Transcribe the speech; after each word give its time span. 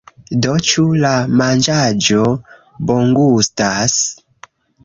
Do, 0.45 0.53
ĉu 0.69 0.85
la 1.03 1.11
manĝaĵo 1.41 2.25
bongustas? 2.93 4.03